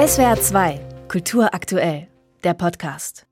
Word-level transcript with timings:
SWR 0.00 0.40
2, 0.40 0.80
Kultur 1.08 1.52
aktuell, 1.52 2.06
der 2.42 2.54
Podcast. 2.54 3.26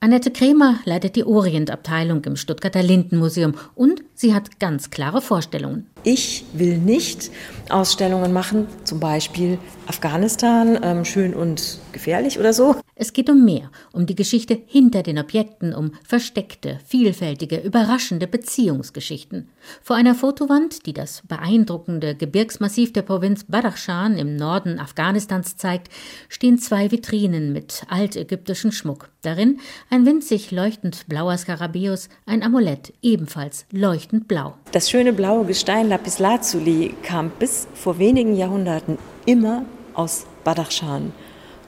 Annette 0.00 0.30
Kremer 0.30 0.78
leitet 0.86 1.14
die 1.14 1.26
Orientabteilung 1.26 2.24
im 2.24 2.36
Stuttgarter 2.36 2.82
Lindenmuseum 2.82 3.52
und 3.74 4.02
sie 4.14 4.32
hat 4.32 4.58
ganz 4.58 4.88
klare 4.88 5.20
Vorstellungen. 5.20 5.90
Ich 6.08 6.44
will 6.52 6.78
nicht 6.78 7.32
Ausstellungen 7.68 8.32
machen, 8.32 8.68
zum 8.84 9.00
Beispiel 9.00 9.58
Afghanistan, 9.88 10.78
ähm, 10.80 11.04
schön 11.04 11.34
und 11.34 11.80
gefährlich 11.90 12.38
oder 12.38 12.52
so. 12.52 12.76
Es 12.94 13.12
geht 13.12 13.28
um 13.28 13.44
mehr, 13.44 13.70
um 13.92 14.06
die 14.06 14.14
Geschichte 14.14 14.58
hinter 14.66 15.02
den 15.02 15.18
Objekten, 15.18 15.74
um 15.74 15.90
versteckte, 16.02 16.78
vielfältige, 16.86 17.58
überraschende 17.58 18.26
Beziehungsgeschichten. 18.26 19.48
Vor 19.82 19.96
einer 19.96 20.14
Fotowand, 20.14 20.86
die 20.86 20.92
das 20.92 21.22
beeindruckende 21.26 22.14
Gebirgsmassiv 22.14 22.92
der 22.92 23.02
Provinz 23.02 23.44
Badakhshan 23.44 24.16
im 24.16 24.36
Norden 24.36 24.78
Afghanistans 24.78 25.56
zeigt, 25.56 25.88
stehen 26.28 26.58
zwei 26.58 26.90
Vitrinen 26.90 27.52
mit 27.52 27.82
altägyptischem 27.88 28.72
Schmuck. 28.72 29.10
Darin 29.22 29.58
ein 29.90 30.06
winzig 30.06 30.52
leuchtend 30.52 31.06
blauer 31.08 31.36
Skarabäus, 31.36 32.08
ein 32.26 32.42
Amulett, 32.42 32.94
ebenfalls 33.02 33.66
leuchtend 33.72 34.28
blau. 34.28 34.54
Das 34.72 34.88
schöne 34.88 35.12
blaue 35.12 35.44
Gestein 35.44 35.88
Lapislazuli 35.96 36.94
kam 37.02 37.30
bis 37.30 37.66
vor 37.74 37.98
wenigen 37.98 38.36
Jahrhunderten 38.36 38.98
immer 39.24 39.64
aus 39.94 40.26
Badakhshan. 40.44 41.14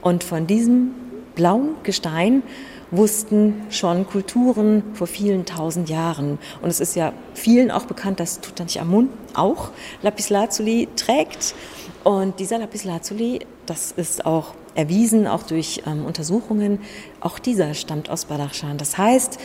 Und 0.02 0.22
von 0.22 0.46
diesem 0.46 0.90
blauen 1.34 1.76
Gestein 1.82 2.42
wussten 2.90 3.62
schon 3.70 4.06
Kulturen 4.06 4.82
vor 4.92 5.06
vielen 5.06 5.46
tausend 5.46 5.88
Jahren. 5.88 6.38
Und 6.60 6.68
es 6.68 6.78
ist 6.78 6.94
ja 6.94 7.14
vielen 7.32 7.70
auch 7.70 7.86
bekannt, 7.86 8.20
dass 8.20 8.42
Tutanchamun 8.42 9.08
auch 9.32 9.70
Lapislazuli 10.02 10.88
trägt. 10.94 11.54
Und 12.04 12.38
dieser 12.38 12.58
Lapislazuli, 12.58 13.46
das 13.64 13.92
ist 13.92 14.26
auch 14.26 14.52
erwiesen, 14.74 15.26
auch 15.26 15.42
durch 15.42 15.84
ähm, 15.86 16.04
Untersuchungen, 16.04 16.80
auch 17.20 17.38
dieser 17.38 17.72
stammt 17.72 18.10
aus 18.10 18.26
Badakhshan. 18.26 18.76
Das 18.76 18.98
heißt, 18.98 19.38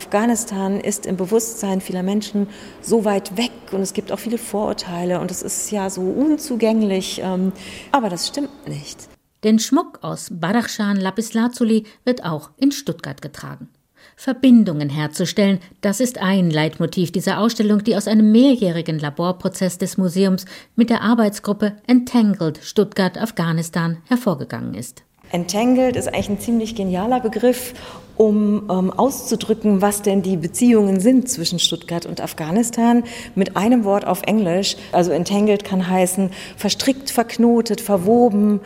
Afghanistan 0.00 0.80
ist 0.80 1.04
im 1.04 1.16
Bewusstsein 1.16 1.82
vieler 1.82 2.02
Menschen 2.02 2.48
so 2.80 3.04
weit 3.04 3.36
weg 3.36 3.52
und 3.70 3.82
es 3.82 3.92
gibt 3.92 4.10
auch 4.10 4.18
viele 4.18 4.38
Vorurteile 4.38 5.20
und 5.20 5.30
es 5.30 5.42
ist 5.42 5.70
ja 5.70 5.90
so 5.90 6.00
unzugänglich. 6.00 7.20
Ähm, 7.22 7.52
aber 7.92 8.08
das 8.08 8.26
stimmt 8.26 8.66
nicht. 8.66 9.08
Denn 9.44 9.58
Schmuck 9.58 9.98
aus 10.02 10.28
Badakhshan 10.32 10.96
Lapislazuli 10.96 11.84
wird 12.04 12.24
auch 12.24 12.50
in 12.56 12.72
Stuttgart 12.72 13.20
getragen. 13.20 13.68
Verbindungen 14.16 14.88
herzustellen, 14.88 15.60
das 15.82 16.00
ist 16.00 16.18
ein 16.18 16.50
Leitmotiv 16.50 17.12
dieser 17.12 17.38
Ausstellung, 17.38 17.84
die 17.84 17.96
aus 17.96 18.08
einem 18.08 18.32
mehrjährigen 18.32 18.98
Laborprozess 18.98 19.78
des 19.78 19.98
Museums 19.98 20.46
mit 20.76 20.90
der 20.90 21.02
Arbeitsgruppe 21.02 21.76
Entangled 21.86 22.58
Stuttgart 22.62 23.18
Afghanistan 23.18 23.98
hervorgegangen 24.06 24.74
ist. 24.74 25.04
Entangled 25.32 25.96
ist 25.96 26.08
eigentlich 26.08 26.28
ein 26.30 26.40
ziemlich 26.40 26.74
genialer 26.74 27.20
Begriff, 27.20 27.74
um 28.16 28.68
ähm, 28.70 28.90
auszudrücken, 28.90 29.80
was 29.80 30.02
denn 30.02 30.22
die 30.22 30.36
Beziehungen 30.36 31.00
sind 31.00 31.28
zwischen 31.28 31.58
Stuttgart 31.58 32.04
und 32.04 32.20
Afghanistan. 32.20 33.04
Mit 33.34 33.56
einem 33.56 33.84
Wort 33.84 34.06
auf 34.06 34.22
Englisch, 34.26 34.76
also 34.92 35.10
entangled 35.10 35.64
kann 35.64 35.88
heißen 35.88 36.30
verstrickt, 36.56 37.10
verknotet, 37.10 37.80
verwoben 37.80 38.60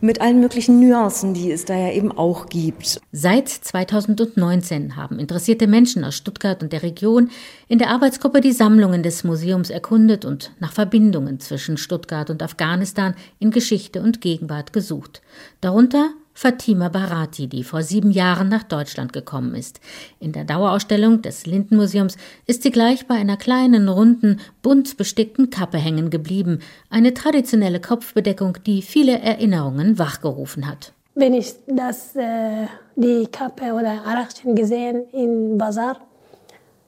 mit 0.00 0.20
allen 0.20 0.40
möglichen 0.40 0.80
Nuancen, 0.80 1.34
die 1.34 1.50
es 1.50 1.64
da 1.64 1.76
ja 1.76 1.92
eben 1.92 2.12
auch 2.12 2.46
gibt. 2.46 3.00
Seit 3.12 3.48
2019 3.48 4.96
haben 4.96 5.18
interessierte 5.18 5.66
Menschen 5.66 6.04
aus 6.04 6.16
Stuttgart 6.16 6.62
und 6.62 6.72
der 6.72 6.82
Region 6.82 7.30
in 7.68 7.78
der 7.78 7.90
Arbeitsgruppe 7.90 8.40
die 8.40 8.52
Sammlungen 8.52 9.02
des 9.02 9.24
Museums 9.24 9.70
erkundet 9.70 10.24
und 10.24 10.52
nach 10.58 10.72
Verbindungen 10.72 11.40
zwischen 11.40 11.76
Stuttgart 11.76 12.30
und 12.30 12.42
Afghanistan 12.42 13.14
in 13.38 13.50
Geschichte 13.50 14.00
und 14.02 14.20
Gegenwart 14.20 14.72
gesucht. 14.72 15.22
Darunter 15.60 16.10
Fatima 16.36 16.90
Barati, 16.90 17.46
die 17.46 17.64
vor 17.64 17.82
sieben 17.82 18.10
Jahren 18.10 18.50
nach 18.50 18.62
Deutschland 18.62 19.14
gekommen 19.14 19.54
ist. 19.54 19.80
In 20.20 20.32
der 20.32 20.44
Dauerausstellung 20.44 21.22
des 21.22 21.46
Lindenmuseums 21.46 22.18
ist 22.44 22.62
sie 22.62 22.70
gleich 22.70 23.06
bei 23.06 23.14
einer 23.14 23.38
kleinen, 23.38 23.88
runden, 23.88 24.38
bunt 24.60 24.98
bestickten 24.98 25.48
Kappe 25.48 25.78
hängen 25.78 26.10
geblieben. 26.10 26.58
Eine 26.90 27.14
traditionelle 27.14 27.80
Kopfbedeckung, 27.80 28.58
die 28.66 28.82
viele 28.82 29.18
Erinnerungen 29.18 29.98
wachgerufen 29.98 30.66
hat. 30.66 30.92
Wenn 31.14 31.32
ich 31.32 31.54
das, 31.68 32.14
äh, 32.16 32.66
die 32.96 33.26
Kappe 33.32 33.72
oder 33.72 34.04
Arachchen 34.04 34.54
gesehen 34.54 35.06
in 35.12 35.56
Bazar, 35.56 35.96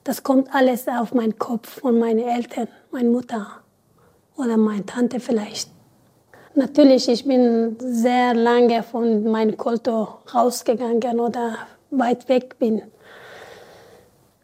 das 0.04 0.22
kommt 0.22 0.54
alles 0.54 0.86
auf 0.88 1.14
meinen 1.14 1.38
Kopf 1.38 1.80
von 1.80 1.98
meinen 1.98 2.20
Eltern, 2.20 2.68
meine 2.90 3.08
Mutter 3.08 3.62
oder 4.36 4.58
meine 4.58 4.84
Tante 4.84 5.20
vielleicht. 5.20 5.70
Natürlich, 6.58 7.08
ich 7.08 7.24
bin 7.24 7.76
sehr 7.78 8.34
lange 8.34 8.82
von 8.82 9.22
meinem 9.30 9.56
Kultur 9.56 10.18
rausgegangen 10.34 11.20
oder 11.20 11.56
weit 11.92 12.28
weg 12.28 12.58
bin. 12.58 12.82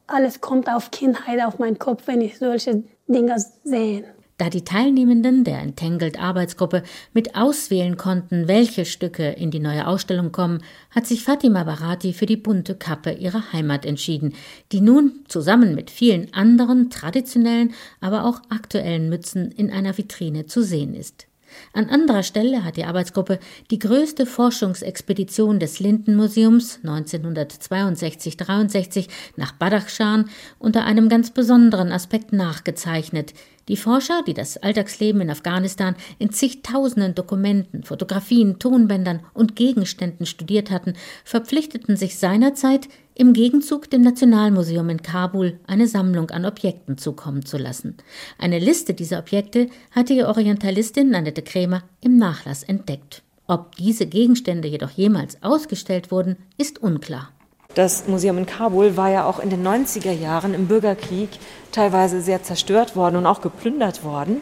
Alles 0.07 0.41
kommt 0.41 0.69
auf 0.69 0.93
Kindheit, 0.93 1.43
auf 1.43 1.59
meinen 1.59 1.81
Kopf, 1.81 2.03
wenn 2.07 2.21
ich 2.21 2.39
solche 2.39 2.85
Dinge 3.09 3.35
sehe. 3.65 4.05
Da 4.39 4.49
die 4.49 4.63
Teilnehmenden 4.63 5.43
der 5.43 5.59
Entangled 5.59 6.21
Arbeitsgruppe 6.21 6.85
mit 7.15 7.35
auswählen 7.35 7.97
konnten, 7.97 8.47
welche 8.47 8.85
Stücke 8.85 9.31
in 9.31 9.51
die 9.51 9.59
neue 9.59 9.89
Ausstellung 9.89 10.31
kommen, 10.31 10.63
hat 10.91 11.09
sich 11.09 11.25
Fatima 11.25 11.65
Barati 11.65 12.13
für 12.13 12.27
die 12.27 12.37
bunte 12.37 12.77
Kappe 12.77 13.11
ihrer 13.11 13.53
Heimat 13.53 13.85
entschieden, 13.85 14.35
die 14.71 14.81
nun 14.81 15.25
zusammen 15.27 15.75
mit 15.75 15.91
vielen 15.91 16.33
anderen 16.33 16.91
traditionellen, 16.91 17.75
aber 18.01 18.25
auch 18.25 18.41
aktuellen 18.51 19.09
Mützen 19.09 19.51
in 19.51 19.73
einer 19.73 19.99
Vitrine 19.99 20.47
zu 20.47 20.63
sehen 20.63 20.95
ist. 20.95 21.27
An 21.73 21.91
anderer 21.91 22.23
Stelle 22.23 22.65
hat 22.65 22.77
die 22.77 22.85
Arbeitsgruppe 22.85 23.41
die 23.71 23.79
größte 23.79 24.27
Forschungsexpedition 24.27 25.59
des 25.59 25.81
Lindenmuseums 25.81 26.81
1962-63 26.85 29.09
nach 29.37 29.53
Badakhshan 29.53 30.29
unter 30.59 30.85
einem 30.85 31.09
ganz 31.09 31.31
besonderen 31.31 31.93
Aspekt 31.93 32.33
nachgezeichnet, 32.33 33.33
die 33.69 33.77
Forscher, 33.77 34.23
die 34.27 34.35
das 34.35 34.59
Alltagsleben 34.59 35.23
in 35.23 35.31
Afghanistan 35.31 35.97
in 36.19 36.31
zigtausenden 36.31 37.15
Dokumenten, 37.15 37.83
Fotografien, 37.83 38.59
Tonbändern 38.59 39.21
und 39.33 39.57
Gegenständen 39.57 40.27
studiert 40.27 40.71
hatten, 40.71 40.95
verpflichteten 41.25 41.97
sich 41.97 42.19
seinerzeit, 42.19 42.89
im 43.15 43.33
Gegenzug 43.33 43.89
dem 43.91 44.03
Nationalmuseum 44.03 44.89
in 44.91 45.03
Kabul 45.03 45.61
eine 45.67 45.87
Sammlung 45.87 46.31
an 46.31 46.45
Objekten 46.45 46.99
zukommen 46.99 47.45
zu 47.47 47.59
lassen. 47.59 47.97
Eine 48.39 48.59
Liste 48.59 48.93
dieser 48.93 49.21
Objekte 49.21 49.69
hatte 49.93 50.15
die 50.15 50.25
Orientalistin 50.25 51.15
Annette 51.15 51.43
Krämer 51.43 51.83
im 52.01 52.17
Nachlass 52.17 52.65
entdeckt. 52.65 53.23
Ob 53.47 53.77
diese 53.77 54.07
Gegenstände 54.07 54.69
jedoch 54.69 54.91
jemals 54.91 55.43
ausgestellt 55.43 56.11
wurden, 56.11 56.37
ist 56.59 56.83
unklar. 56.83 57.31
Das 57.75 58.09
Museum 58.09 58.39
in 58.39 58.47
Kabul 58.47 58.97
war 58.97 59.11
ja 59.11 59.27
auch 59.27 59.39
in 59.39 59.51
den 59.51 59.67
90er 59.67 60.13
Jahren 60.13 60.55
im 60.55 60.67
Bürgerkrieg 60.67 61.29
teilweise 61.73 62.21
sehr 62.21 62.43
zerstört 62.43 62.97
worden 62.97 63.17
und 63.17 63.27
auch 63.27 63.41
geplündert 63.41 64.05
worden. 64.05 64.41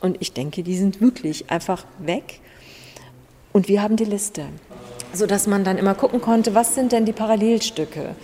Und 0.00 0.16
ich 0.20 0.32
denke, 0.32 0.62
die 0.62 0.76
sind 0.76 1.00
wirklich 1.00 1.50
einfach 1.50 1.84
weg. 1.98 2.40
Und 3.52 3.68
wir 3.68 3.82
haben 3.82 3.96
die 3.96 4.04
Liste, 4.04 4.46
sodass 5.12 5.46
man 5.46 5.64
dann 5.64 5.78
immer 5.78 5.94
gucken 5.94 6.20
konnte, 6.20 6.54
was 6.54 6.74
sind 6.74 6.92
denn 6.92 7.04
die 7.04 7.12
Parallelstücke. 7.12 8.14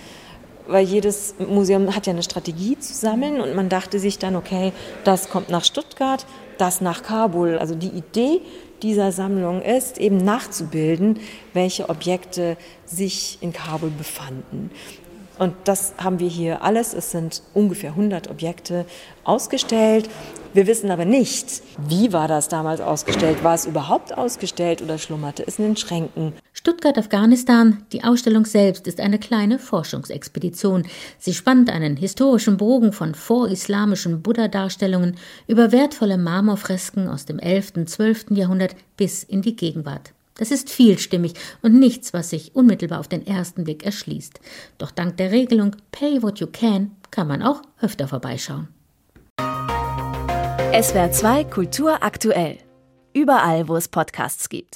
Weil 0.67 0.85
jedes 0.85 1.35
Museum 1.39 1.95
hat 1.95 2.07
ja 2.07 2.13
eine 2.13 2.23
Strategie 2.23 2.79
zu 2.79 2.93
sammeln 2.93 3.41
und 3.41 3.55
man 3.55 3.69
dachte 3.69 3.99
sich 3.99 4.19
dann, 4.19 4.35
okay, 4.35 4.73
das 5.05 5.29
kommt 5.31 5.49
nach 5.49 5.65
Stuttgart, 5.65 6.27
das 6.59 6.81
nach 6.81 7.03
Kabul. 7.03 7.59
Also 7.59 7.75
die 7.75 7.89
Idee 7.89 8.41
dieser 8.83 9.13
Sammlung 9.13 9.63
ist, 9.63 9.99
eben 9.99 10.19
nachzubilden, 10.19 11.21
welche 11.53 11.89
Objekte 11.89 12.57
sich 12.85 13.39
in 13.41 13.53
Kabul 13.53 13.91
befanden. 13.91 14.71
Und 15.39 15.55
das 15.65 15.95
haben 15.99 16.19
wir 16.19 16.29
hier 16.29 16.63
alles. 16.63 16.95
Es 16.95 17.11
sind 17.11 17.43
ungefähr 17.53 17.91
100 17.91 18.31
Objekte 18.31 18.87
ausgestellt. 19.25 20.09
Wir 20.55 20.67
wissen 20.67 20.91
aber 20.91 21.05
nicht, 21.05 21.63
wie 21.89 22.13
war 22.13 22.27
das 22.27 22.49
damals 22.49 22.81
ausgestellt? 22.81 23.45
War 23.45 23.55
es 23.55 23.67
überhaupt 23.67 24.17
ausgestellt 24.17 24.81
oder 24.81 24.97
schlummerte 24.97 25.47
es 25.47 25.59
in 25.59 25.67
den 25.67 25.77
Schränken? 25.77 26.32
Stuttgart, 26.67 26.99
Afghanistan. 26.99 27.85
Die 27.93 28.03
Ausstellung 28.03 28.45
selbst 28.45 28.89
ist 28.89 28.99
eine 28.99 29.21
kleine 29.21 29.61
Forschungsexpedition. 29.61 30.83
Sie 31.17 31.33
spannt 31.33 31.71
einen 31.71 31.97
historischen 31.97 32.57
Bogen 32.57 32.93
von 32.93 33.15
vorislamischen 33.15 34.21
Buddha-Darstellungen 34.21 35.15
über 35.47 35.71
wertvolle 35.71 36.19
Marmorfresken 36.19 37.07
aus 37.07 37.25
dem 37.25 37.39
11., 37.39 37.85
12. 37.87 38.31
Jahrhundert 38.31 38.75
bis 38.97 39.23
in 39.23 39.43
die 39.43 39.55
Gegenwart. 39.55 40.13
Das 40.39 40.51
ist 40.51 40.69
vielstimmig 40.69 41.35
und 41.63 41.79
nichts, 41.79 42.13
was 42.13 42.31
sich 42.31 42.57
unmittelbar 42.57 42.99
auf 42.99 43.07
den 43.07 43.25
ersten 43.25 43.63
Blick 43.63 43.87
erschließt. 43.87 44.41
Doch 44.79 44.91
dank 44.91 45.19
der 45.19 45.31
Regelung 45.31 45.77
Pay 45.93 46.21
What 46.25 46.41
You 46.41 46.49
Can 46.49 46.91
kann 47.13 47.29
man 47.29 47.45
auch 47.45 47.63
öfter 47.81 48.09
vorbeischauen. 48.09 48.67
SWR 50.73 51.13
2 51.13 51.45
Kultur 51.45 52.03
aktuell. 52.03 52.59
Überall, 53.13 53.69
wo 53.69 53.77
es 53.77 53.87
Podcasts 53.87 54.49
gibt. 54.49 54.75